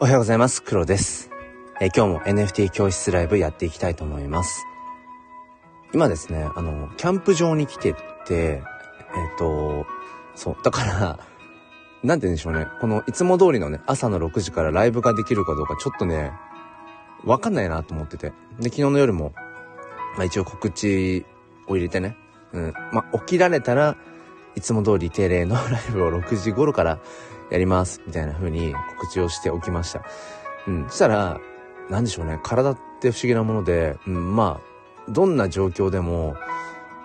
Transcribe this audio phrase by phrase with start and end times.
[0.00, 0.62] おはようございます。
[0.62, 1.28] 黒です。
[1.80, 4.64] えー今日も NFT 教室ライブやっていきたいと思います。
[5.92, 7.94] 今ですね、あの、キャンプ場に来て
[8.24, 8.62] て、えっ、
[9.36, 9.86] と、
[10.36, 11.18] そう、だから、
[12.04, 12.68] なんて言うんでしょうね。
[12.80, 16.30] この、いつも通りのね、朝の6時からライブができるかどうかちょっとね、
[17.24, 18.32] わかんないなと思ってて。
[18.60, 19.32] で、昨日の夜も、
[20.16, 21.26] まあ一応告知
[21.66, 22.16] を入れてね、
[22.52, 23.96] うん、まあ起きられたら、
[24.58, 26.98] いつも通り定例のライブを6時頃から
[27.48, 30.02] やります、みたいな風に告知をしておきました。
[30.66, 30.88] うん。
[30.88, 31.40] そしたら、
[31.88, 32.40] なんでしょうね。
[32.42, 36.34] 体って不思議なもので、うん、まあ、どんな状況でも、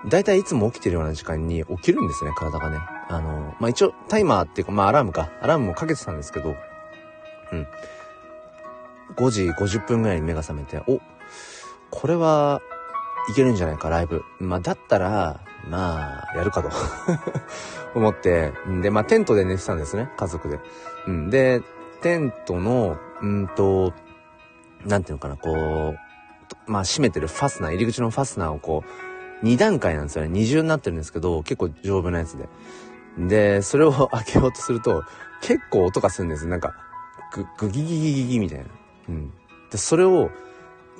[0.09, 2.79] だいたいいつも起きてるような時間に起きるんですね、体がね。
[3.07, 5.29] あの、まあ一応タイマーっていうか、まあアラームか。
[5.39, 6.55] アラームもかけてたんですけど、
[7.51, 7.67] うん。
[9.15, 10.99] 5時50分ぐらいに目が覚めて、お、
[11.91, 12.63] これは
[13.29, 14.23] いけるんじゃないか、ライブ。
[14.39, 15.39] まあだったら、
[15.69, 16.69] まあ、やるかと
[17.95, 20.59] 思って、んで、まあテントで寝てたんですね、家族で。
[21.07, 21.29] うん。
[21.29, 21.61] で、
[22.01, 23.93] テントの、うんと、
[24.85, 28.83] なんていうのかな、こう、まあ閉めてるファスナー、入り口のファスナーをこ
[29.41, 30.29] う、2段階なんですよね。
[30.29, 32.49] 二重になってるんですけど、結構丈夫なやつで。
[33.17, 35.03] で、それを 開けようとすると、
[35.41, 36.47] 結構音がするんです。
[36.47, 36.73] なんか、
[37.33, 38.65] ぐ、ぐぎぎぎぎぎみたいな。
[39.09, 39.33] うん。
[39.69, 40.29] で、それを、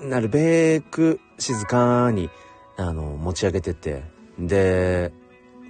[0.01, 2.29] なるべく静かに、
[2.77, 4.03] あの、持ち上げてって、
[4.39, 5.11] で、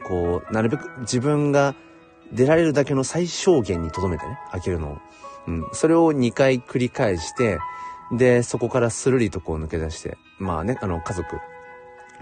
[0.07, 1.75] こう、なるべく自分が
[2.31, 4.97] 出られるだけの最小限に留めてね、開けるのを。
[5.47, 5.67] うん。
[5.73, 7.59] それを2回繰り返して、
[8.11, 11.37] で、そこからスルリとこう抜け出して、まあね、あの、家族、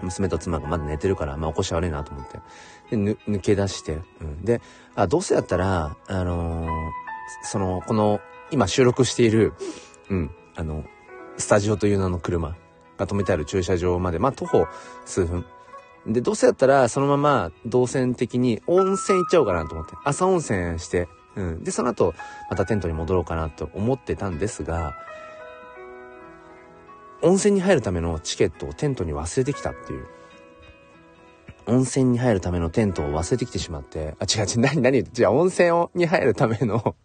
[0.02, 2.40] 娘と妻がまだ寝てるから、まあ起こし悪いなと思って。
[2.90, 4.44] で、抜け出して、うん。
[4.44, 4.60] で、
[4.94, 6.68] あ、どうせやったら、あのー
[7.42, 8.20] その、この、
[8.50, 9.54] 今収録している、
[10.10, 10.84] うん、あの、
[11.38, 12.56] スタジオという名の車
[12.98, 14.66] が止めてある駐車場まで、まあ徒歩
[15.06, 15.46] 数分。
[16.06, 19.92] で、どうせやったら、そのまま動線的に温泉行っちゃおうかなと思って。
[20.04, 21.64] 朝温泉して、うん。
[21.64, 22.14] で、その後、
[22.50, 24.94] またテントに戻ろうかなと思ってたんですが、
[27.22, 30.06] 温泉に入るためのチケットをテントに忘れてきたっていう。
[31.66, 36.96] 温泉に入るためのテントを忘れてきてしまって、あ、違う違う、何、何、じゃあ温泉をに入るための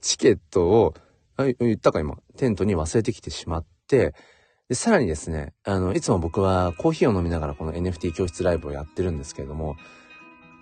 [0.00, 0.94] チケットを、
[1.36, 4.14] あ、言ったか今、テントに忘れてきてしまって、
[4.68, 9.76] で、さらにですね、あの、いつも僕はコーヒーを飲みながらこの NFT 教室ライブをやってるんですけれども、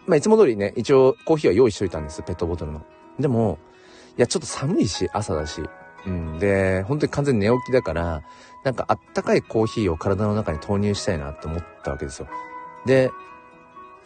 [0.06, 2.84] まあ、いつも通りね、一応コーヒーは用意しといたんです、ペットボトルの。
[3.18, 3.58] でも、
[4.18, 5.62] いや、ちょっと寒いし、朝だし。
[6.06, 6.38] うん。
[6.38, 8.22] で、本当に完全に寝起きだから、
[8.62, 12.28] なんかあったかいコーヒーを体の中に投入したいなって思ったわけですよ。
[12.84, 13.10] で、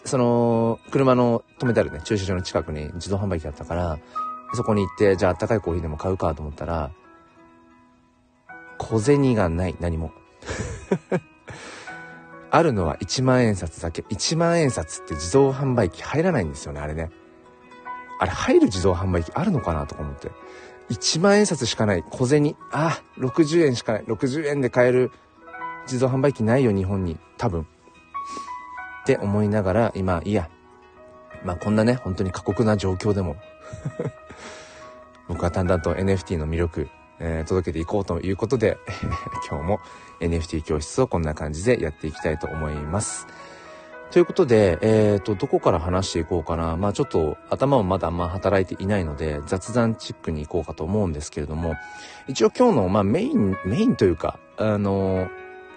[0.04, 3.98] その、車の止めてあるね、駐車場の近くに自動販売機あったから、
[4.54, 6.92] そこに行って、じゃああったかいコーヒーでも買うかと思ったら、
[8.88, 10.12] 小銭がない、何も。
[12.50, 14.02] あるのは1万円札だけ。
[14.02, 17.10] 1万円札って自動販売機入らないんですよね、あれね。
[18.18, 20.30] あれ入る自動販売機あるのかなとか思って。
[20.90, 22.02] 1万円札しかない。
[22.08, 22.56] 小銭。
[22.72, 24.04] あ、60円しかない。
[24.04, 25.12] 60円で買える
[25.82, 27.18] 自動販売機ないよ、日本に。
[27.36, 27.62] 多分。
[27.62, 27.64] っ
[29.04, 30.48] て思いながら、今、いや。
[31.44, 33.36] まあこんなね、本当に過酷な状況でも。
[35.28, 36.88] 僕はだんだんと NFT の魅力、
[37.20, 38.78] えー届けていこうということで、
[39.48, 39.80] 今日も
[40.20, 43.26] NFT 教室をこんな感じでやっていきたいと思います。
[44.10, 46.78] ということで、えっ、と、どこから話していこうかな。
[46.78, 51.74] まあちょっと頭もまだあんま働いていないので、雑談チックに行こうかと思うんですけれども、
[52.26, 55.28] 一応今日の、まあメイン、メインというか、あの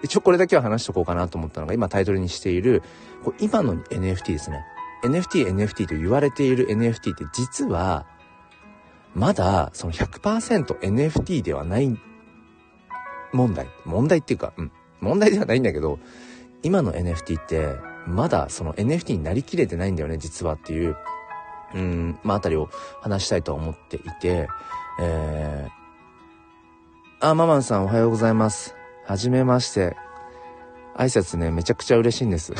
[0.02, 2.82] 一応これだけは話しとこうかなと思ったのが、今タイトルにしている、
[3.22, 4.64] こう今の NFT ですね。
[5.04, 8.06] NFT、NFT と言われている NFT って実は、
[9.14, 11.98] まだその 100%NFT ではない
[13.32, 13.68] 問題。
[13.84, 14.72] 問題っていうか、うん。
[15.00, 15.98] 問題ではないんだけど、
[16.62, 17.74] 今の NFT って、
[18.06, 20.96] まだその NFT になりきれてないんだよね、実はっていう、
[21.74, 22.68] うん、まあ、あたりを
[23.00, 24.48] 話したいと思っていて、
[25.00, 28.74] えー、あ、ママンさんおはようございます。
[29.06, 29.96] はじめまして。
[30.94, 32.52] 挨拶ね、めちゃくちゃ嬉しいんです。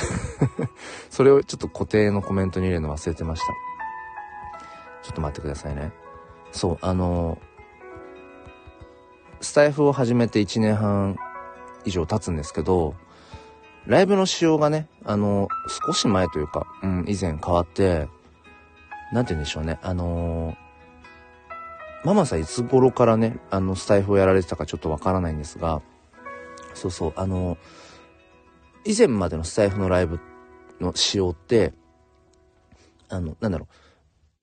[1.11, 3.47] それをちょっと固定のコメントに入れるの忘れてました。
[5.03, 5.93] ちょっと待ってくださいね。
[6.53, 7.39] そう、あの
[9.41, 11.17] スタイフを始めて1年半
[11.85, 12.95] 以上経つんですけど、
[13.87, 15.49] ライブの仕様がね、あの、
[15.87, 18.09] 少し前というか、うん、以前変わって、
[19.13, 20.57] なんて言うんでしょうね、あの
[22.05, 25.83] ママさんいつ頃からね、あの、スタイフをやられてたかちょっとわからないんですが、
[26.75, 27.59] そうそう、あの
[28.85, 30.21] 以前までのスタイフのライブ
[30.81, 31.73] の仕様って、
[33.09, 33.75] あの、なんだろう、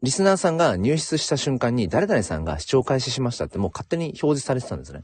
[0.01, 5.03] リスナーさんが入室した瞬間に誰々さんが視聴開始しましたってもう勝手に表示されてたんですね。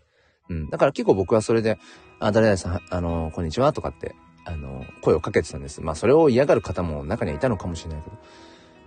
[0.49, 0.69] うん。
[0.69, 1.77] だから結構僕はそれで、
[2.19, 4.15] あ、誰々さん、あの、こんにちはとかって、
[4.45, 5.81] あの、声をかけてたんです。
[5.81, 8.17] まあそれを嫌がる方も中にはいたのかもしれないけど。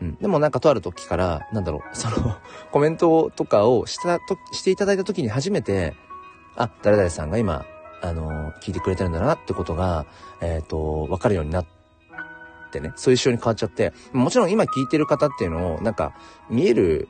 [0.00, 0.14] うん。
[0.16, 2.36] でもなんかとある時から、なんだろう、 その
[2.70, 5.94] コメントとかをしたと、していただいた時に初めて、
[6.56, 7.66] あ、誰々さんが今、
[8.00, 10.06] あの、聞いてくれてるんだなってことが、
[10.40, 11.77] えっ、ー、と、わかるようになって
[12.68, 16.12] ってね、そういう仕様に変わっちゃって、もちろん今聞いてる方っていうのを、なんか、
[16.50, 17.08] 見える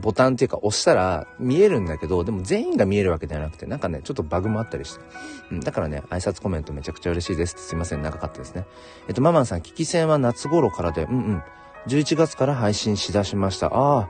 [0.00, 5.04] ボタンっていうか押したら見えるんだけど、でも全員が見えるわけではなくて、なんかね、ちょっとバグもあったりして。
[5.52, 8.66] うん、だからね、挨拶コメントめちゃくちゃ嬉しいですすいません、長かったですね。
[9.08, 11.42] えっと、ママンさん、聞き戦は夏頃からで、うんうん。
[11.86, 13.66] 11月から配信しだしました。
[13.68, 14.08] ああ。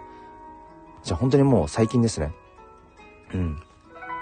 [1.02, 2.32] じゃあ本当にもう最近ですね。
[3.34, 3.62] うん。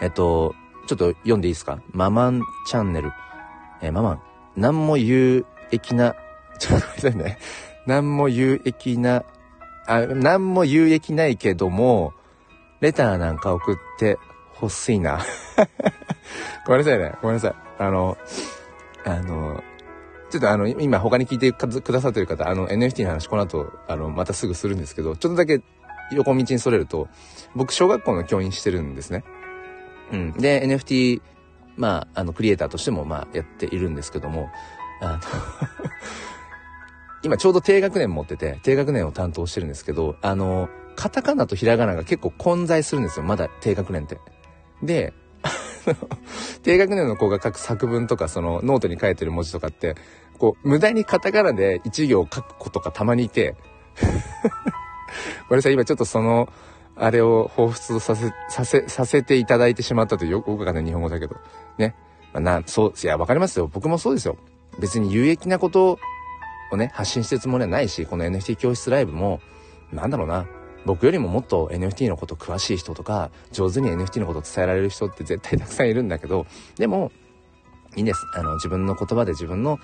[0.01, 0.55] えっと、
[0.89, 1.81] ちょっと読んでいいですか？
[1.93, 3.13] ママンチャンネル。
[3.83, 4.23] えー、ママン、
[4.57, 6.17] 何も有益な、
[6.59, 7.39] ちょっと待ってね。
[7.87, 9.25] 何も有益な
[9.87, 12.13] あ、何も有益ないけども、
[12.81, 14.19] レターなんか送って
[14.55, 15.21] ほしいな。
[16.67, 17.13] ごめんなさいね。
[17.21, 17.55] ごめんなさい。
[17.79, 18.17] あの、
[19.05, 19.63] あの、
[20.31, 25.61] ちょっとあの、今他に聞いてくださってる方、あの、NFT の話この後、あの、またすぐするんですけど、ちょっとだけ
[26.13, 27.09] 横道にそれると、
[27.55, 29.25] 僕、小学校の教員してるんですね。
[30.13, 30.33] うん。
[30.33, 31.21] で、NFT、
[31.77, 34.49] まあ、あの、クリエイターとしても、まあ、やっているんですけども、
[35.01, 35.19] あの
[37.23, 43.25] 今ちょうど低学年持ってて、低学年を担当してるんですけど、あの、カタカナとひらがなが結構混在するんですよ。
[43.25, 44.19] まだ低学年って。
[44.83, 45.13] で、
[46.63, 49.97] 低学年の子が書く作文とか、そのノートに書いてる文字とかって、
[50.39, 53.55] こう、無駄にカタカナで一行書く子とかたまにいて、
[55.49, 56.49] ごめんなさい、今ちょっとその、
[56.97, 61.37] あれを彷彿とさせ、させ、させていただいてしまったとよくわかんない日本語だけど。
[61.79, 61.95] ね。
[62.33, 63.69] まあ、な、そう、いや、わかりますよ。
[63.73, 64.37] 僕もそうですよ。
[64.79, 65.99] 別に有益なこと
[66.75, 69.41] をね、発信してるつもりはないし、この NFT 教室ライブも、
[69.93, 70.47] なんだろうな、
[70.85, 76.47] 僕よりももっと NFT のこと詳しい人とか、上手に NFT のこと伝えられる人って絶対たくさんいるんだけど、
[76.77, 77.13] でも、
[77.95, 78.21] いいんです。
[78.35, 79.79] あの、自分の言葉で自分の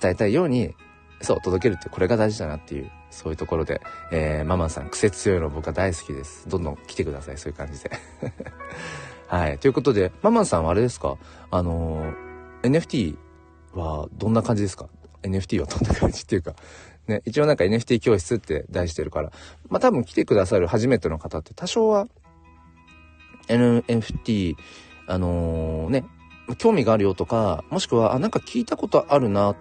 [0.00, 0.74] 伝えたいように、
[1.22, 3.80] そう、届けるってこれが大事だなっていう、そういうところで、
[4.12, 6.48] えー、ママンさん、癖強いの僕は大好きです。
[6.48, 7.90] どんどん来てください、そういう感じで。
[9.28, 9.58] はい。
[9.58, 11.16] ということで、ママさんはあれですか？
[11.50, 13.16] あのー、NFT
[13.72, 14.88] はどんな感じですか？
[15.24, 16.54] NFT はどんな感じっていうか、
[17.06, 19.32] ね、一応なんか NFT 教室って題してるから、
[19.68, 22.08] まあ多分来てくださる初めての方って多少は
[23.48, 24.56] NFT、
[25.06, 26.04] あのー、ね、
[26.58, 29.54] 興味があるよとか、もしくは、あ、なんか聞いたことあるな、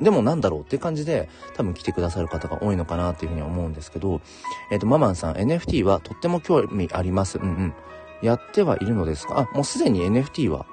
[0.00, 4.20] でもなんだろうって感じで多分来てくださる方が多いのかなっていうふうに思うんですけど、
[4.70, 7.38] えっ、ー、と、ママンさん NFT はとっても興味あります。
[7.38, 7.74] うんうん。
[8.22, 9.48] やってはいるのですか？
[9.52, 10.66] あ、もうすでに NFT は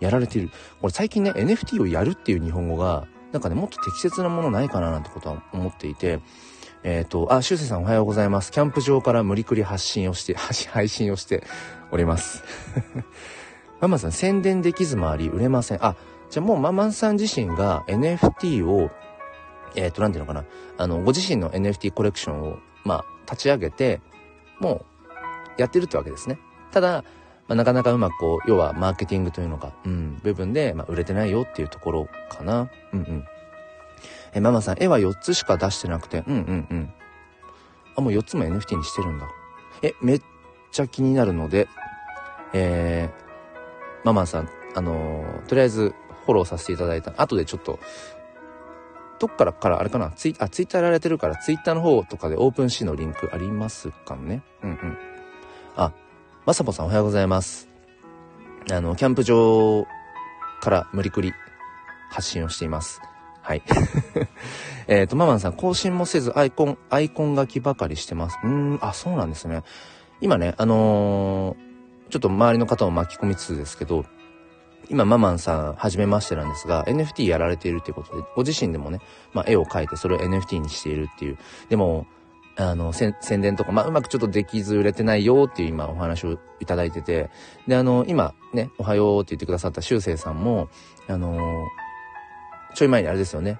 [0.00, 0.50] やられている。
[0.80, 6.20] これ最近ね、NFT をやるっていう日本語がなんかね、もっと適切なものないかななんてことは思っていて、
[6.84, 8.50] えっ、ー、と、あ、しゅうせいさんおはようございます。
[8.50, 10.34] キャンプ場から無理くり発信をして、
[10.72, 11.44] 配信をして
[11.90, 12.42] おります。
[13.78, 15.84] ママさん、宣伝できず回り売れません。
[15.84, 15.96] あ、
[16.30, 18.90] じゃあもうママさん自身が NFT を、
[19.74, 20.46] えっ、ー、と、なんていうのかな。
[20.78, 24.00] あの、ご自身の NFT コレクションを、まあ、立ち上げて、
[24.60, 24.86] も
[25.58, 26.38] う、やってるってわけですね。
[26.72, 27.04] ただ、
[27.48, 32.70] まあ、なかなかうまくこう、要はマーケティングというのか、うん、部分で、まあ、売れてないよっていうところかな。
[32.96, 33.24] うんうん。
[34.34, 36.92] え、ママさん、絵は4つしか出してなくて、うんうんうん。
[37.96, 39.28] あ、もう4つも NFT にしてるんだ。
[39.82, 40.22] え、めっ
[40.72, 41.68] ちゃ気になるので、
[42.52, 45.94] えー、ママさん、あのー、とりあえず
[46.24, 47.12] フォローさせていただいた。
[47.16, 47.78] 後でちょっと、
[49.18, 50.10] どっからからあれかな？
[50.10, 54.42] ツイあ、ツイッターやられてるから、ツイッターの方とかでオープンシーのリンクありますかね？
[54.62, 54.98] うんうん。
[55.76, 55.92] あ、
[56.44, 57.68] まさぽさんおはようございます。
[58.70, 59.86] あの、キャンプ場
[60.60, 61.32] から無理くり
[62.08, 63.00] 発信をしています。
[63.42, 63.62] はい。
[64.88, 68.38] えっと、ママンさん、更新もせずアイコン、アイコン書きばかりしてます。
[68.42, 69.62] うーん、あ、そうなんですね。
[70.20, 74.04] 今ね、あのー、ちょっと周りの方を巻き込みつつですけど、
[74.88, 79.00] 今、ママンさん、はじめましてなんですが、NFT やられているということで、ご自身でもね、
[79.32, 81.38] まあ、絵を描いて、それを NFT にしているっていう。
[81.68, 82.06] でも、
[82.56, 87.30] あの、宣伝とか、まあ、うまくちょっとできず売れてないよっていう今お話をいただいてて、
[87.66, 90.68] で、あの、今ね、おはようって言ってくださった修正さんも、
[91.08, 91.66] あの、
[92.76, 93.58] ちょい前にあれですよね、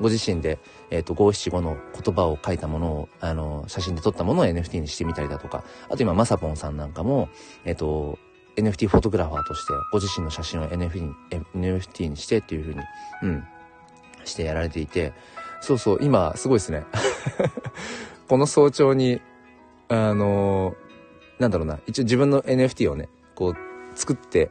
[0.00, 0.58] ご自身で、
[0.90, 7.28] えっ、ー、と、五七五の言葉を書いたものを、あの、写真で撮ったものを NFT にしてみたりだとか、あと今、まさぽんさんなんかも、
[7.66, 8.18] えっ、ー、と、
[8.56, 11.14] NFT フォトグラファーとして、ご自身の写真を NFT に、
[11.54, 12.80] NFT にしてっていう風に、
[13.22, 13.44] うん、
[14.24, 15.12] してやられていて、
[15.60, 16.84] そうそう、今、すごいですね。
[18.28, 19.20] この早朝に、
[19.88, 20.74] あの、
[21.38, 23.56] なんだろうな、一応自分の NFT をね、こう、
[23.94, 24.50] 作って、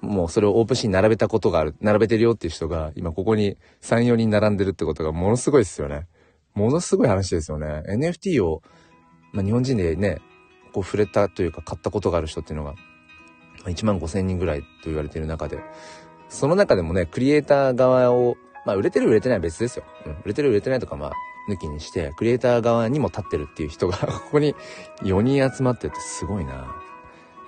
[0.00, 6.06] もうそれをオープンシーに並べたことがある、並べてるよっていう人が、今ここに3、4人並んでるってことがものすごいですよね。
[6.54, 7.82] ものすごい話ですよね。
[7.88, 8.62] NFT を、
[9.32, 10.18] まあ、日本人でね、
[10.72, 12.74] こう触れたというか買ったことがある人っていうのが、
[13.64, 15.58] 1万5千人ぐらいと言われている中で、
[16.28, 19.84] その中でもね、クリエイター側を、まあ売れてる売れてないは別ですよ。
[20.06, 21.12] うん、売れてる売れてないとかまあ
[21.48, 24.54] 抜きにして、クリエイター側にも立ってるっていう人がここに
[25.02, 26.74] 4人集まっててすごいな。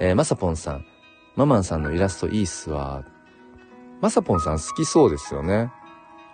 [0.00, 0.89] えー、まさぽんさん。
[1.36, 3.04] ママンさんのイラストいいっすわ。
[4.00, 5.70] まさぽんさん好きそうですよね。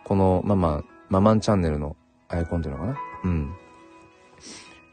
[0.04, 1.96] このママ、ママンチャンネルの
[2.28, 2.98] アイコンっていうのかな？
[3.24, 3.54] うん。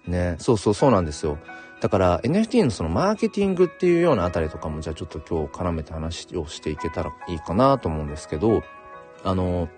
[0.07, 1.37] ね、そうそうそうなんですよ。
[1.81, 8.63] だから NFT のそのマーケティングっていうようなあたりとかもじゃあちょっと今日絡めて話をしていけたらいいかなと思うんですけど、
[9.23, 9.69] あの、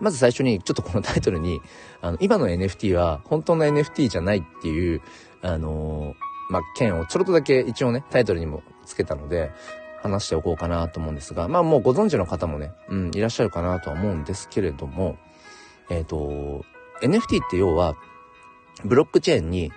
[0.00, 1.60] まず最初にちょっとこのタイトルに、
[2.00, 5.02] あの、今の NFT は本当の NFT じゃないっていう、
[5.42, 6.14] あの、
[6.48, 9.50] まあ、件をちょろっとだけ一応ね、タイトルにもつけたので、
[10.02, 15.16] 話しておこうかなと思うんですが、まあもうご存知の方もね、うん、いらっしゃるかなとは思うんですけれども、
[15.90, 16.64] えっ、ー、と、
[17.02, 17.96] NFT って要は、
[18.84, 19.72] ブロックチェーンに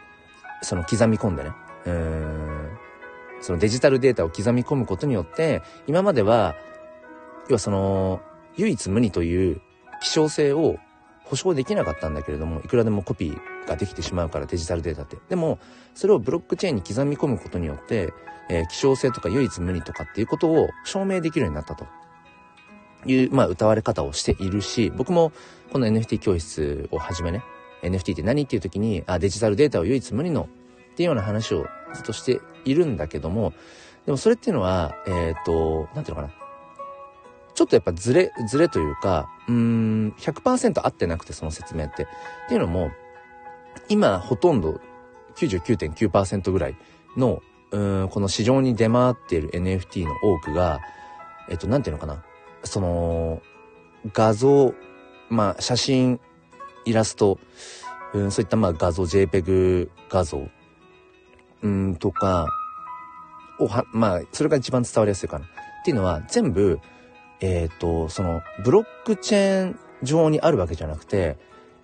[0.62, 1.51] その刻み込んでね、
[1.86, 2.70] うん、
[3.42, 6.56] そのデジタルデータを刻み込むことによって、今までは、
[7.50, 8.22] 要はその、
[8.58, 9.62] 唯一無二という
[10.01, 10.78] 希少性を
[11.24, 15.18] 保証できなかったんだけれども、いくらでもコピーができてしまうからデジタルデータって。
[15.30, 15.60] でも、
[15.94, 18.13] それをブロックチェーンに刻み込むことによって、
[18.50, 21.86] えー、希少性とか唯一無二とかっていうことを証明できるようになったと
[23.06, 25.32] いう、まあ、歌われ方をしているし、僕も
[25.72, 27.44] この NFT 教室をはじめね、
[27.84, 30.50] NFT って何っていう時に、あ、デジタルデータを唯一無二の
[30.91, 33.53] っていうような話をずっとしているんだけども、
[34.06, 36.34] でもそれっていうのは、えっ、ー、と、なんていうのかな。
[37.53, 42.03] ちょっとやっぱずれ、ずれというか、うーん、100%合ってなくて、その説明って。
[42.03, 42.08] っ
[42.48, 42.91] ていうのも、
[43.90, 44.80] 今、ほとんど
[45.36, 46.75] 99.9%ぐらい
[47.18, 50.82] の、うん、この市場に出回っている NFT の多くが、
[51.50, 52.24] えっと、なんていうのかな。
[52.63, 53.42] その、
[54.13, 54.74] 画像、
[55.30, 56.20] まあ、写真、
[56.86, 57.40] イラスト、
[58.13, 60.48] うん、そういったまあ画像、JPEG 画像、
[61.62, 62.48] うんとか、
[63.60, 65.46] をは、まあ、それが一番伝わりやすいかな。
[65.46, 65.50] っ
[65.86, 66.80] ていうのは、全部、
[67.40, 71.38] えっ、ー、と、その、ブロックチェーン上にあるわけじゃなくて、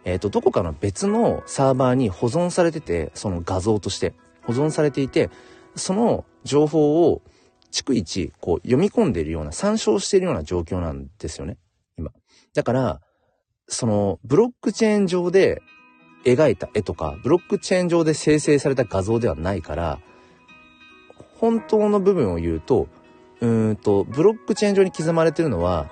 [0.08, 5.30] えっ、ー、と、どこかの別のサーバーに保存されてて、その画像として保存されていて、
[5.76, 7.22] その情報を
[7.74, 11.58] 逐一、こう、読み込んでいるような、参照しているような状況なんですよね。
[11.98, 12.12] 今。
[12.54, 13.02] だから、
[13.68, 15.62] その、ブロックチェーン上で
[16.24, 20.00] 描いた絵とか、ブロックチェーン上で生成された画像ではないから、
[21.36, 22.88] 本当の部分を言うと、
[23.42, 25.92] うんと、ブロックチェーン上に刻まれてるのは、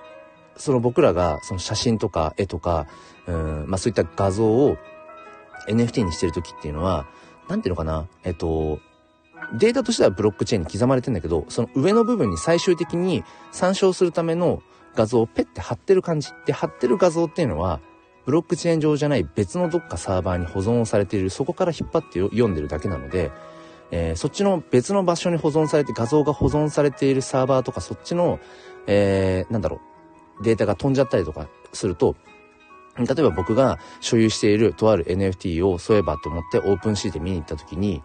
[0.57, 2.88] その僕らがその写真とか絵とか、
[3.27, 4.77] うん、まあそういった画像を
[5.67, 7.07] NFT にしてる時っていうのは、
[7.47, 8.79] なんていうのかな、えっと、
[9.53, 14.62] データとしてはブロックチェーンに刻まれてんだけど、その上の部分に最終的に参照するための
[14.95, 16.29] 画像をペッて貼ってる感じ。
[16.45, 17.79] で、貼ってる画像っていうのは、
[18.25, 23.31] ブロックチェーン上じゃない別のどっかサーバーに保存をされている、そこから引っ張って読んでるだけなので、
[23.91, 28.39] えー、そっちの別の場所に保存されて、画像が保存されているサーバーとか、そっちの、
[28.88, 29.79] えー、なんだろう、
[30.42, 32.15] データが飛んじゃったりとかすると、
[32.98, 38.01] 例えば僕が所有しているとある NFT をそういえばと思ってオープンシーで見に行った時に、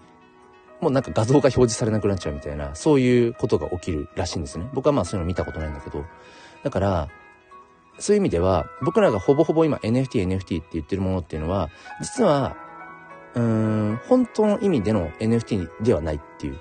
[0.80, 4.68] もうなんか画像が表示されなくなっちゃうみたいな、そういうことが起きるらしいんですね。
[4.72, 6.04] 僕はまあそういうの見たことないんだけど。
[6.62, 7.08] だから、
[7.98, 11.68] そういう意味では、僕らがほぼほぼ今 NFT、NFT って言ってるものっていうのは、
[12.00, 12.56] 実は、
[13.34, 16.58] うーん、本当の意味での NFT ではないっていう。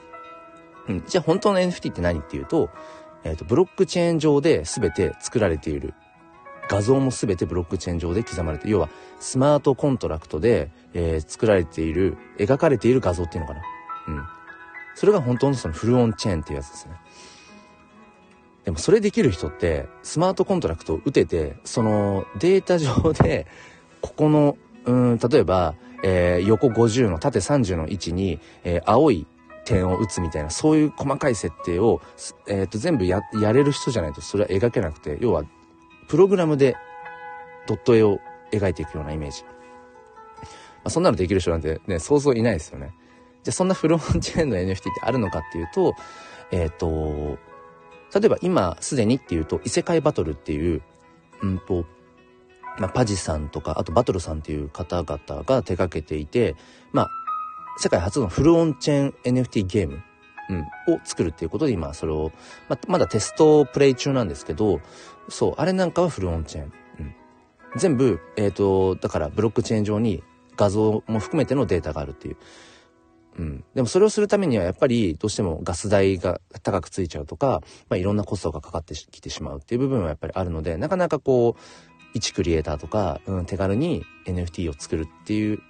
[0.90, 1.04] うん。
[1.08, 2.70] じゃあ本当の NFT って何っていうと、
[3.24, 5.94] えっ、ー、と、ブロックチェーン上で全て作られている。
[6.70, 13.62] 画像も全てブロックチェーン上で刻まれて、要はスマートコントラクトで、えー、作られている、描かれている画像っていうのかな。
[14.08, 14.24] うん。
[14.96, 16.94] それが本当のそのフルオンチェーンっていうやつですね。
[18.66, 23.48] でもそれできる人ってスマートコントラクトを打てて、そのデータ上で、
[24.02, 25.74] ここの、うん、例えば、
[26.04, 29.26] えー、横50の縦30の位置に、えー、青い
[29.70, 32.02] 点を打つみたいな、そういう細かい設定を、
[32.48, 35.44] えっ、ー、と、全部や、やれる人じゃないとそれは描けなくて、要は、
[36.08, 36.76] プログラムで
[37.68, 38.20] ドット絵を
[38.52, 39.44] 描いていくようなイメージ。
[39.44, 39.52] ま
[40.86, 42.94] あ、そんなのできる人なんてね、想像いないですよね。
[43.44, 45.94] じゃあそんなフロンチェーンの NFT ってあるのかっていうと、
[46.52, 47.38] えっ、ー、と、
[48.20, 50.82] 例えば今すでにっていうと異世界バトルっていう、
[51.44, 51.86] うんと、
[52.80, 56.56] まあ、パジさんとか、あとバトルさんっていう方々が手掛けていて、
[56.92, 57.10] まあ、
[57.82, 60.04] 世界初のフルオンチェーン NFT ゲーム、
[60.50, 62.34] うん、を作るっていうことで今それを、
[62.68, 64.82] まあ、まだテストプレイ中なんですけど、
[65.30, 66.74] そう、あれなんかはフルオンチェーン。
[67.00, 67.16] うん、
[67.78, 70.22] 全部、えっ、ー、と、だからブロックチェーン上に
[70.58, 72.38] 画像も含めてのデータがあるっていう。
[73.38, 73.64] うん。
[73.76, 81.62] でもそれをするためにはやっぱりどうしてもガス代が高くついちゃうとか、まあいろんなコストがかかってきてしまうっていう部分はやっぱりあるので、なかなかこう、
[82.14, 85.62] 一クリエイターとか、うん、手軽に NFT を作るっていう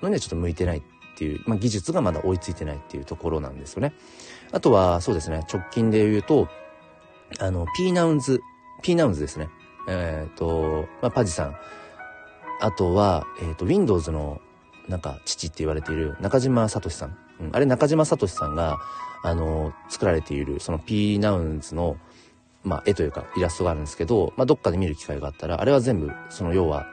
[0.00, 0.82] のにはちょっと向いてない
[1.18, 3.92] っていう、まあ技術がまだ追いついてないっていうところなんですよね。
[4.52, 6.48] あとは、そうですね、直近で言うと、
[7.40, 8.40] あの、P ナウンズ、
[8.82, 9.48] P ナウンズですね。
[9.88, 11.56] えっ、ー、と、まあ、パジさん
[12.60, 14.40] あとは、えっ、ー、と、Windows の、
[14.88, 17.16] なんか、父って言われている中島聡さん。
[17.40, 18.78] うん、あれ中島聡さんが、
[19.24, 21.96] あの、作られている、その P ナウンズの、
[22.64, 26.86] まあ、絵というかイラストがあるんですけど、まあ、どっかで見る機会があったら、あれは全部、その要は、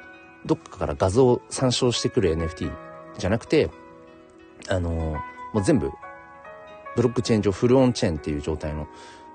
[0.46, 2.72] どっかから画像を参照してくる NFT
[3.18, 3.70] じゃなくて、
[4.70, 5.18] あの
[5.54, 5.92] もう全部、
[6.96, 8.88] ブロックチェーン上フルオンチェーンっていう状態の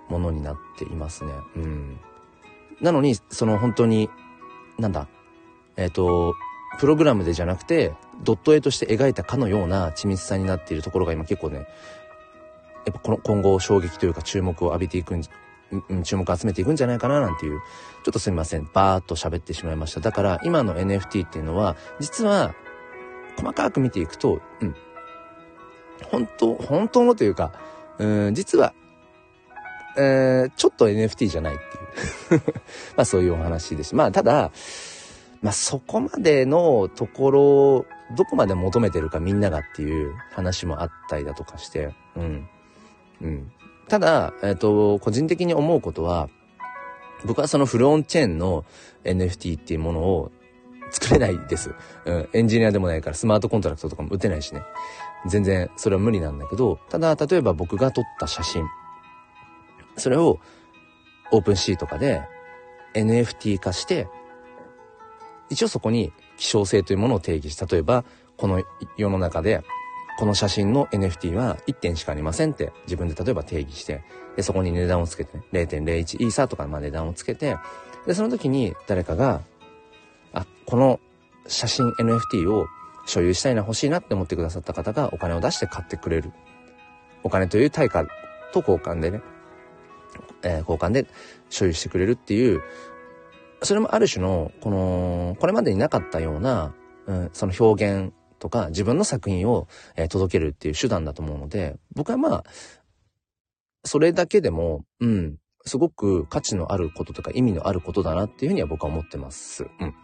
[0.09, 1.33] ものになっていますね。
[1.57, 2.01] うん。
[2.81, 4.11] なのに、その本当に、
[4.79, 5.07] なんだ、
[5.77, 6.35] えっ、ー、と、
[6.79, 11.67] プログラムでじゃなくて、ドット絵として描いたかのような緻密さになっているところが今結構ね、
[12.87, 15.23] やっぱこの今後衝撃というか注目を浴びていくん
[16.03, 17.61] 注目を集めていくんじゃないかななんていう、
[18.05, 18.69] ちょっとすみません。
[18.73, 20.01] バーっと喋ってしまいました。
[20.01, 22.55] だから今の NFT っていうのは、実は、
[23.37, 24.75] 細かく見ていくと、うん。
[26.05, 27.53] 本当、本当のというか、
[27.99, 28.75] うん、実は、
[29.97, 31.59] えー、ちょっと NFT じゃないっ
[32.29, 32.43] ていう
[32.97, 33.95] まあそういうお話です。
[33.95, 34.53] まあただ、
[35.43, 42.49] まあそこまでのところ、どこまで求めてるかみんながっていう話もあったりだとかして、うん。
[43.23, 43.53] うん。
[43.89, 46.29] ただ、えっ、ー、と、個人的に思うことは、
[47.25, 48.65] 僕はそのフルオンチェーンの
[49.05, 50.33] NFT っていうものを
[50.91, 51.75] 作れないです。
[52.05, 54.63] うん、エンジニアでもないからスマートコントラクトとかも打てないしね。
[55.27, 58.65] 全然それは無理なんだけど、ただ、例えば僕が撮った写真、
[59.97, 60.39] それを
[61.31, 62.23] オープンシーとかで
[62.95, 64.09] NFT 化して、
[65.51, 68.05] 一応そこに希少性というものを定義し、例えば、
[68.37, 68.63] この
[68.97, 69.63] 世の中で
[70.21, 74.03] この写真の NFT は1点しかありませんって自分で例えば定義して、
[74.37, 77.57] で、そこに値段をつけてね、0.01イーサーとかまあ値段をつけて、
[78.07, 79.41] で、その時に誰かが、
[80.35, 81.01] あ、この
[81.47, 82.67] 写真 NFT を
[83.07, 86.33] 所有したいな、欲しいなって思ってくださった方がお金を出して買ってくれる。
[87.23, 88.05] お金という対価
[88.53, 89.23] と交換でね、
[90.43, 91.07] えー、交換で
[91.49, 92.63] 所有してくれるっていう、
[93.63, 96.75] それもある種の、この、これまでになかったような、
[97.07, 102.45] うん、その表現とか自分の作品を、え、届けるっていう手段だと思うので、僕はまあ、
[103.85, 105.37] それだけでも、うん、
[105.67, 109.65] すごく価値のあることとか意味のあることだなっていうふうには僕は思ってます。
[109.65, 109.95] うん。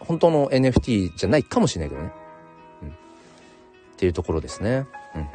[0.00, 2.12] 本当の NFT じゃないかもしれないけどね。
[2.82, 2.88] うん。
[2.88, 2.92] っ
[3.96, 4.86] ていうところですね。
[5.14, 5.28] うんうん。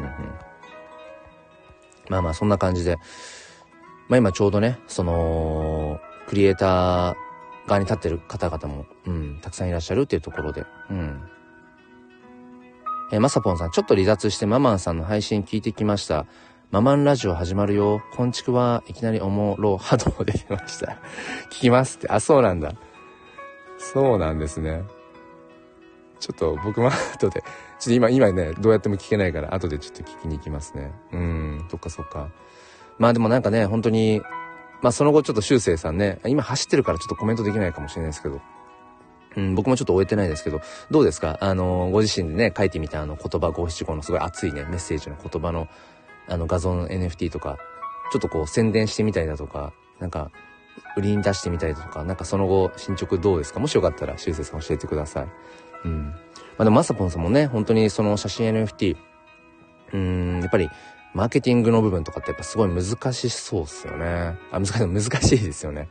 [2.09, 2.97] まあまあそんな感じで。
[4.07, 7.15] まあ今ちょうどね、その、クリエイター
[7.67, 11.21] 側に立ってる方々も、うん、たくさんいらっしゃるっていうところで、うん。
[13.11, 16.25] え、まさぽんさん、ちょっと離脱してママンさんの配信聞いてきました。
[16.71, 18.01] ママンラジオ始まるよ。
[18.15, 20.97] こんちくはいきなりおもろ波動できました。
[21.49, 22.07] 聞きますって。
[22.09, 22.73] あ、そうなんだ。
[23.93, 24.83] そうなんですね。
[26.19, 30.91] ちょっと僕も後で、ちょっと今、今ね、どうやっても聞けないから後でちょっと聞きに行きますね。
[31.11, 32.29] うん、そっかそっか。
[32.97, 34.21] まあでもなんかね、本当に、
[34.81, 38.41] まあその後ちょっと修正さんね、今走ってるからちょっとコメントできないかもしれないですけど、
[39.35, 41.37] うん、僕もちょっと終えてないですけど、どうですか？
[41.41, 45.67] あの、ご自身でね、書いてみたあの言葉五七五のすごい熱いね、メッセージの言葉の、
[46.27, 47.57] あの画像の NFT とか、
[48.11, 50.31] ちょっとこう宣伝してみたりだとか、なんか、
[50.97, 53.59] 売りに出してみたりとか、なんかその後進捗どうですか？
[53.59, 55.27] もしよかったら、修正さん教えてください。
[55.85, 56.09] うん。
[56.09, 56.15] ま
[56.59, 58.95] あでもまさぽんさんもね、本当にその写真 NFT、
[59.93, 60.69] うん、やっぱり、
[61.13, 64.37] マーケティングの部分とかってやっぱすごい難しそうっすよね。
[64.51, 65.89] あ、難しい、難しいですよね。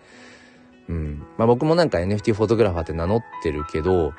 [0.88, 1.27] うん。
[1.38, 4.12] まあ僕もなんか NFT フォトグラファーって名乗ってるけど、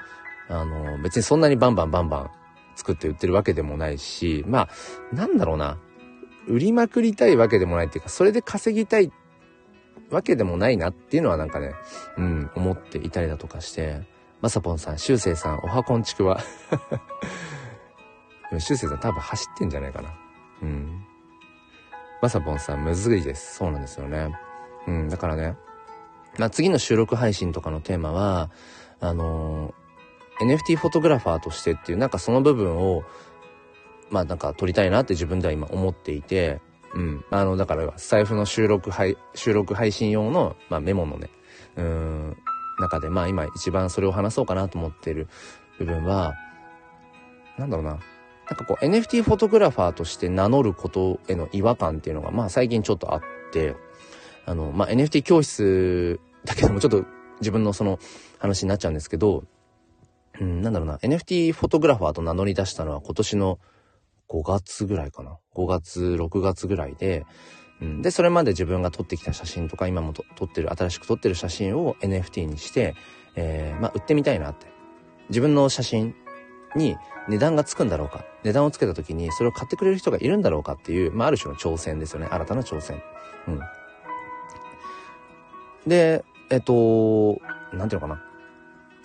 [0.50, 2.32] あの、別にそんなにバンバンバンバン
[2.76, 4.70] 作って売ってるわけでもないし、ま
[5.12, 5.78] あ、なんだろうな。
[6.48, 9.12] 売りまくりたいわけでもないっていうか、それで稼ぎたいっ
[10.10, 11.74] わけでもないなっていうのはなんかね、
[12.18, 14.02] うん、思っていたりだとかして、
[14.42, 16.40] まさぽんさん、しゅうせいさん、おはこんちくわ。
[18.60, 20.14] しゅうせいさん多分走ってんじゃないかな。
[20.62, 21.06] うん。
[22.22, 23.56] まさぽんさん、むずいです。
[23.56, 24.36] そうなんですよね。
[24.88, 25.58] うん、だからね、
[26.38, 28.50] まあ、次の収録配信とかのテーマは、
[29.00, 33.04] あのー、NFT フォトグラファーとしてっていう、なんかその部分を、
[34.10, 36.62] まあなんか撮りたいなって自分では今思っていて、
[36.96, 37.26] うん。
[37.30, 41.30] あの、だから、財布の収録配、収録配信用の、まあメモのね、
[41.76, 42.38] うん、
[42.80, 45.28] 中で、まあ今一番それを話そうかなと思ってる
[45.78, 46.36] 部分は、
[47.58, 48.00] なんだろうな。
[48.48, 53.76] なんかこう NFT フォトグラファーとして名乗ることへの違和感っていうのが、まあ最近ちょっとあって、
[54.46, 57.06] あの、まあ、NFT 教室だけどもちょっと
[57.40, 58.00] 自分のその
[58.38, 59.44] 話になっちゃうんですけど、
[60.40, 63.60] うん、なんだろうな、NFT フォトグラファーと名乗り出したのは今年の
[64.30, 65.38] 5月ぐらいかな。
[65.56, 67.26] 5月、6月ぐらいで、
[67.82, 72.96] うん、で、それまで自分が撮ってきた写真とか、今も撮ってる、新しく撮ってる写真を NFT にして、
[73.36, 74.68] えー、まあ、売ってみたいなって。
[75.30, 76.16] 自分の写真
[76.76, 78.24] に値段がつくんだろうか。
[78.44, 82.28] 値段をつけた時にそれを買ってくれる人がいるんだろうかっていう、まあ、ある種の挑戦ですよね。
[82.30, 83.02] 新たな挑戦。
[83.48, 83.60] うん。
[85.88, 87.40] で、えっと、
[87.74, 88.24] なんていうのかな。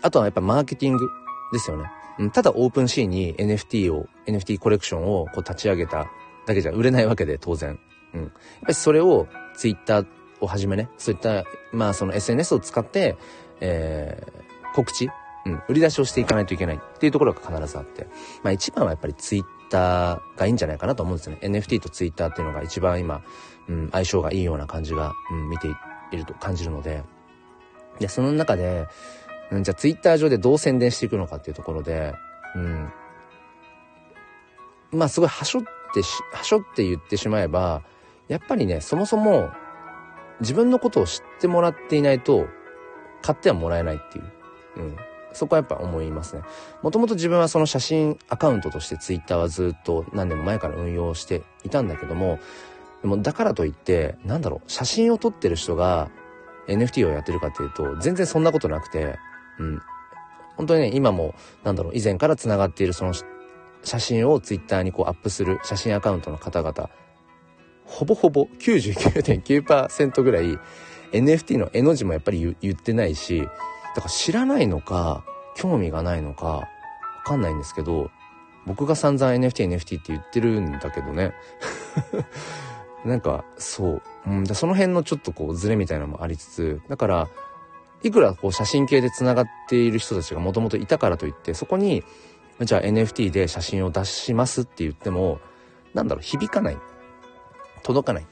[0.02, 1.08] あとはやっぱマーケティング
[1.52, 1.90] ですよね。
[2.28, 6.10] ただオープンシーンに NFT を、NFT コレクションをこう立ち上げた
[6.46, 7.78] だけじゃ売れないわけで当然。
[8.12, 8.22] うん。
[8.22, 8.30] やっ
[8.62, 10.04] ぱりそれを Twitter
[10.40, 13.16] をはじめね、そういった、まあその SNS を使って、
[13.60, 15.08] えー、告知、
[15.46, 18.06] うん、売り出しをしていかないといけないっていうところが必ずあって。
[18.42, 21.38] まあ一番はやっぱり Twitter がいいんじゃないかなと思うんですね。
[21.40, 23.22] NFT と Twitter っていうのが一番今、
[23.68, 25.68] うん、相性がいいような感じが、うん、見て
[26.12, 27.02] いると感じるので。
[27.98, 28.86] で、その中で、
[29.50, 32.14] うん、じゃあ Twitter 上でどう宣伝していくのかっていうところで、
[32.54, 32.92] うん。
[34.92, 35.62] まあすごいはしょっ
[35.94, 37.82] てし、はしょって言ってしまえば、
[38.28, 39.50] やっぱりね、そもそも
[40.40, 42.46] 自分のことを知ってもらっていないと、
[43.22, 44.32] 買ってはもらえないっていう。
[44.76, 44.96] うん。
[45.32, 46.42] そこはやっぱ思いますね。
[46.82, 52.38] もともと自分はその写真アカウントとしてツイッターはずっと何年も前から運用していたんだけども、
[53.02, 56.10] でもだからといって、なんだろう、写真を撮ってる人が
[56.68, 59.18] NFT をやってるかっていうと、全然そんなことなくて、
[59.60, 59.82] うん。
[60.56, 63.14] 本当にね、今も、なんだろう、以前から繋がっているその
[63.82, 66.90] 写真をツイッターにこうアップする写真アカウントの方々、
[67.84, 70.58] ほぼほぼ99.9%ぐらい
[71.12, 73.46] NFT の絵の字もやっぱり言ってないし、だ
[74.02, 75.24] から知らないのか、
[75.56, 76.68] 興味がないのか、わ
[77.24, 78.10] かんないんですけど、
[78.66, 81.32] 僕が散々 NFT、NFT って言ってるんだけどね。
[83.04, 84.02] なんか、そう。
[84.26, 87.28] うん、その辺のちょっとこう、ズレみたいなのもありつつ、だから、
[88.02, 92.02] いくらこう、写真系で繋がっている人たちがもともといたからといって、そこに、
[92.60, 95.40] じゃあ NFT で写真を出しますって言っても、
[95.94, 96.78] なんだろう、響かない。
[97.82, 98.26] 届かない。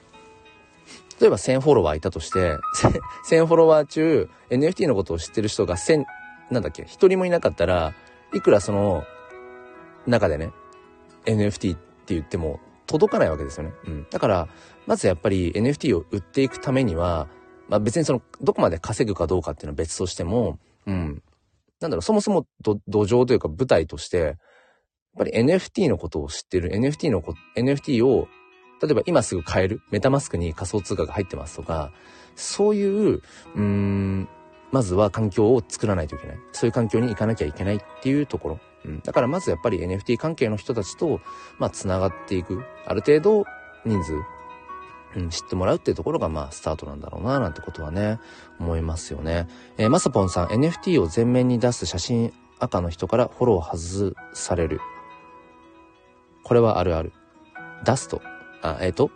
[1.20, 2.56] 例えば1000フォロワーいたとして、
[3.28, 6.04] 1000フォロワー中、NFT のことを知ってる人が1000、
[6.50, 7.94] なんだっけ、一人もいなかったら、
[8.34, 9.04] いくらその、
[10.06, 10.52] 中でね、
[11.26, 13.72] NFT って言っても届かないわけですよね。
[13.86, 14.06] うん。
[14.10, 14.48] だから、
[14.86, 17.28] まずやっぱり NFT を売っていくためには、
[17.68, 21.22] まあ別にその、どこまで稼ぐかどうかっていうのは別としても、うん。
[21.80, 24.36] なんだろう、そもそも土壌というか舞台として、やっ
[25.18, 28.28] ぱり NFT のことを知ってる、NFT のこ、NFT を
[28.80, 31.92] 例えば今すぐ買えるメタマスクに仮想通貨が入ってますとか、
[32.36, 34.28] そういう、うーん、
[34.70, 36.36] まずは環境を作らないといけない。
[36.52, 38.60] そういう環境に行かなきゃいけないっていうところ。
[38.84, 41.20] うん、だからまずやっぱり NFT 関係の人たちと、
[41.58, 42.62] まあ、繋がっていく。
[42.86, 43.44] ある程度
[43.84, 44.12] 人数、
[45.16, 48.20] うん、知ってもらうっていうところがまあスタートなんだろうななんてことはね、
[48.60, 49.48] 思いますよね。
[49.78, 54.80] えー、まさぽんさん、NFT を前面に出す写真赤の人からフォロー外される。
[56.44, 57.12] これはあるある。
[57.84, 58.20] 出すと
[58.62, 59.10] あ、えっ、ー、と、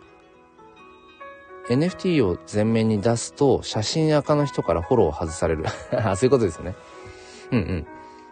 [1.69, 5.65] NFT を前面に出すと、写真赤の人からフォローを外される。
[5.95, 6.75] あそういうことですよね。
[7.51, 7.87] うんうん。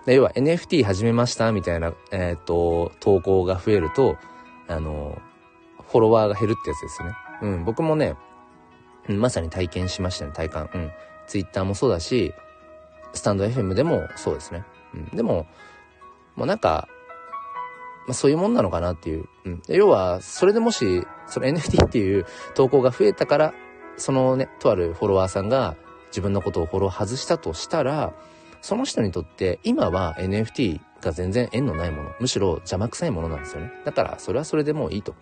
[0.05, 4.17] で要は NFT 始めましたみたいな、えっ、ー、と、投稿が増えると、
[4.67, 5.21] あの、
[5.91, 7.15] フォロワーが減るってやつですよね。
[7.41, 8.15] うん、僕もね、
[9.07, 10.69] まさに体験しましたね、体感。
[10.73, 10.91] うん。
[11.27, 12.33] Twitter もそうだし、
[13.13, 14.63] スタンド FM でもそうですね。
[14.93, 15.05] うん。
[15.15, 15.47] でも、
[16.35, 16.87] もうなんか、
[18.07, 19.25] まあ、そういうもんなのかなっていう。
[19.45, 19.61] うん。
[19.67, 23.53] 要は、それでもし、その NFT っていう投稿が増えたから、
[23.97, 25.75] そのね、とあるフォロワーさんが
[26.07, 28.13] 自分のことをフォロー外したとしたら、
[28.61, 33.71] その人にとって今は NFT が全然縁のないもの、むしろ邪魔くさいものなんですよね。
[33.85, 35.15] だからそれはそれでもういいと。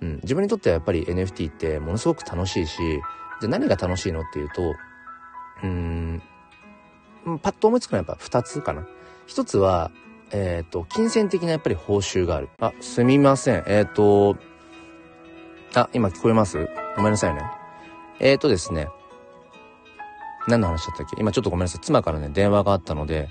[0.00, 0.20] うん。
[0.22, 2.76] 自分にとってはやっぱり NFT ってものすごく楽しいし、
[3.40, 6.22] じゃ何が楽しいのっていうと、うーん、
[7.42, 8.86] パッと思いつくのはやっぱ二つかな。
[9.26, 9.90] 一つは、
[10.30, 12.48] えっ、ー、と、金銭的なやっぱり報酬がある。
[12.60, 13.64] あ、すみません。
[13.66, 14.36] えっ、ー、と、
[15.74, 16.68] あ、今聞こえます？
[16.96, 17.42] ごめんなさいね。
[18.20, 18.88] えっ、ー、とですね。
[20.46, 21.16] 何の話だったっけ？
[21.20, 21.80] 今ちょっとごめんなさい。
[21.80, 23.28] 妻からね、電話があったので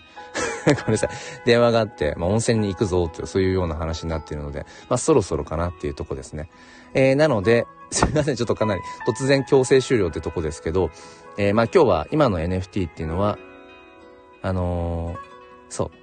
[0.76, 1.10] ごめんなさい。
[1.46, 6.50] 電話があって、まあ、温泉に行くぞという、そういうような話になっているので、まあ、そろそろかなっていうとこですね。
[6.94, 8.36] えー、なので、 すみません。
[8.36, 10.90] ちょっとかなり突然強制終了ってとこですけど、
[11.38, 13.38] えー、まあ、今日は今の NFT っていうのは、
[14.42, 15.18] あのー、
[15.70, 16.03] そう。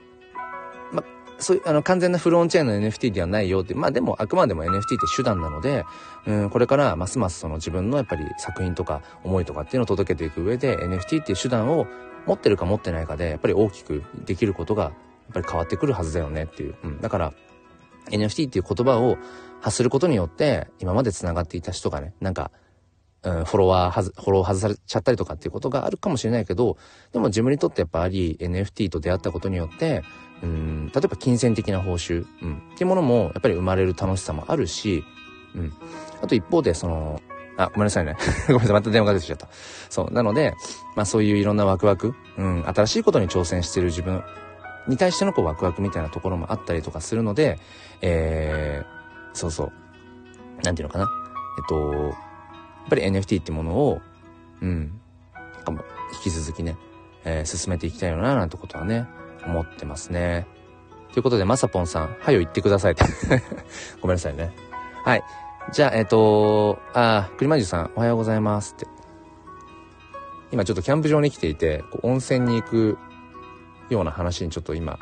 [1.40, 5.84] そういう、あの、完全なフルオンチェーンの NFT ではないよって、まあでも、あくまでも NFT って手段なので、
[6.26, 11.86] うん、これからますますその自分のやっぱり作品とか思いとかっていうのを届けていく上で、NFT っていう手段を
[12.26, 14.92] 持ってるか持ってないかで、やっぱり大きくできることが、やっ
[15.34, 16.76] ぱり変わってくるはずだよねっていう。
[16.82, 17.32] うん、だから、
[18.10, 19.16] NFT っていう言葉を
[19.60, 22.50] 発することによって、今まで繋がっていた人がね、なんか、
[23.22, 26.78] うん、フォロワーはず、フォロー外されちゃったりとかっていうことがあるかもしれないけど、
[27.12, 30.02] でも自分にとってやっぱり NFT と出会ったことによって、
[30.42, 35.04] うん、例えば金銭的な報酬、うん、っていうものもやっぱり生まれる楽しさもあるし、
[35.54, 35.72] うん。
[36.22, 37.20] あと一方で、その、
[37.56, 38.16] あ、ごめんなさいね。
[38.48, 38.72] ごめんなさい。
[38.74, 39.48] また電話が出てきちゃった。
[39.88, 40.12] そう。
[40.12, 40.54] なので、
[40.96, 44.22] まあそういういろんなワクワク、うん、新しいことに挑戦してる自分
[44.88, 47.58] に対してのこうワクワクみたいなところもあったりとかするので、
[48.00, 49.72] えー、そうそう。
[50.62, 51.10] なんていうのかな。
[51.58, 52.14] えっと、やっ
[52.88, 54.00] ぱり NFT ってものを、
[54.62, 55.00] うん、
[56.12, 56.76] 引き続きね、
[57.24, 59.06] えー、進めていきたいよな、なんてことはね、
[59.44, 60.46] 思ってますね。
[61.12, 63.04] ということで、まさぽんさん、はよ言ってくださいって。
[64.00, 64.52] ごめんなさいね。
[65.04, 65.24] はい。
[65.72, 68.86] じゃあ、えっ、ー、と、ああ、栗まじゅさん、おはようございますって。
[70.52, 72.98] 今ちょっとキャンプ場に来ていて、こう温泉に行く
[73.88, 74.98] ような話にちょっと今、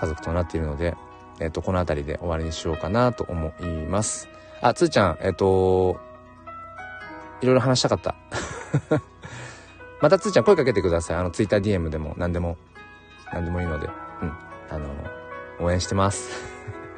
[0.00, 0.96] 家族となっているので、
[1.40, 4.28] えっ、ー、と、この辺りで終わりにしようかなと思います。
[4.60, 5.98] あ、つーちゃん、えっ、ー、と、
[7.40, 8.14] いろいろ話したかった。
[10.00, 11.16] またつーちゃん声かけてください。
[11.16, 12.56] あの、ツイッター DM でも何でも、
[13.32, 13.88] 何でもいいので、
[14.22, 14.32] うん。
[14.70, 14.86] あの、
[15.60, 16.30] 応援してます。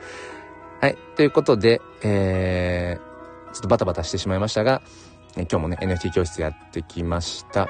[0.80, 0.96] はい。
[1.16, 4.82] ということで、えー、ちょっとバタバタしてしまいましたが、
[5.36, 7.68] え今日もね、NFT 教室やってきました。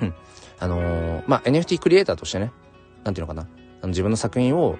[0.00, 0.14] うん。
[0.58, 2.52] あのー、まあ、NFT クリエイターとしてね、
[3.04, 3.48] なんていうのかな。
[3.80, 4.76] あの自分の作品を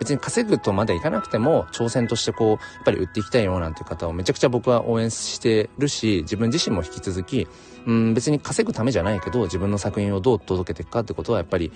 [0.00, 7.46] 別に稼ぐとまでいかなくても挑戦としてこうやっぱり売っていきたいよなんていう方をめちゃくちゃ僕は応援してるし自分自身も引き続き
[7.86, 11.70] うん別に稼ぐためじゃないけど自分の作品をどう届けていくかってことはやっぱり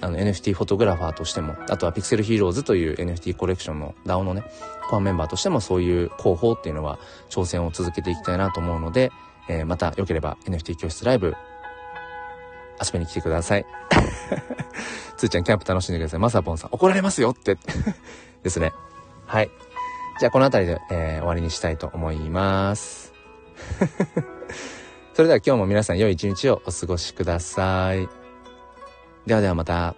[0.00, 4.44] あの NFT フォトグラファーとしてもあとはピクセルヒーローズという NFT コレクションの DAO のね
[4.88, 6.98] コアメンバーとしてもそういう広報っていうのは
[7.30, 9.10] 挑戦を続けていきたいなと思うので、
[9.48, 11.34] えー、また良ければ NFT 教室ライブ
[12.82, 13.66] 遊びに来てください。
[15.16, 16.20] つーちゃんキャンプ楽しんでください。
[16.20, 17.56] まさぽんさん、怒られますよって
[18.42, 18.72] ですね。
[19.26, 19.50] はい。
[20.18, 23.12] じゃあこの辺りで、えー、終わりにしたいと思います。
[25.14, 28.23] それでは今日も皆さん良い一日をお過ごしください。
[29.26, 29.94] ではではまた。